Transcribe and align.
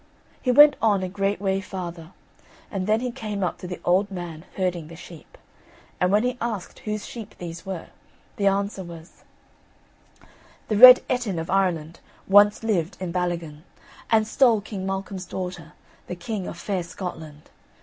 He 0.41 0.49
went 0.49 0.77
on 0.81 1.03
a 1.03 1.07
great 1.07 1.39
way 1.39 1.61
farther, 1.61 2.11
and 2.71 2.87
then 2.87 3.01
he 3.01 3.11
came 3.11 3.43
up 3.43 3.59
to 3.59 3.67
the 3.67 3.79
old 3.85 4.09
man 4.09 4.45
herding 4.55 4.87
the 4.87 4.95
sheep; 4.95 5.37
and 5.99 6.11
when 6.11 6.23
he 6.23 6.39
asked 6.41 6.79
whose 6.79 7.05
sheep 7.05 7.35
these 7.37 7.67
were, 7.67 7.89
the 8.37 8.47
answer 8.47 8.83
was: 8.83 9.23
"The 10.69 10.77
Red 10.77 11.03
Ettin 11.07 11.37
of 11.37 11.51
Ireland 11.51 11.99
Once 12.27 12.63
lived 12.63 12.97
in 12.99 13.11
Ballygan, 13.13 13.61
And 14.09 14.27
stole 14.27 14.59
King 14.59 14.87
Malcolm's 14.87 15.27
daughter, 15.27 15.73
The 16.07 16.15
king 16.15 16.47
of 16.47 16.57
Fair 16.57 16.81
Scotland. 16.81 17.51